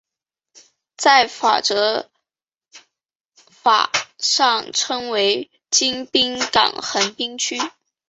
[0.97, 2.09] 在港则
[3.35, 7.59] 法上称为京滨港横滨区。